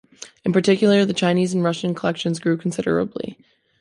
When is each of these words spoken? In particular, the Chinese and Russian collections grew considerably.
In 0.43 0.51
particular, 0.51 1.05
the 1.05 1.13
Chinese 1.13 1.53
and 1.53 1.63
Russian 1.63 1.93
collections 1.93 2.39
grew 2.39 2.57
considerably. 2.57 3.37